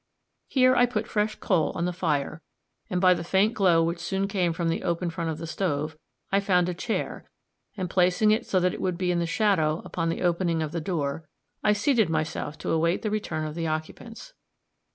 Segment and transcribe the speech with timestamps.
[0.47, 2.41] Here I put fresh coal on the fire,
[2.89, 5.95] and by the faint glow which soon came from the open front of the stove,
[6.31, 7.29] I found a chair,
[7.77, 10.71] and placing it so that it would be in the shadow upon the opening of
[10.71, 11.29] the door,
[11.63, 14.33] I seated myself to await the return of the occupants.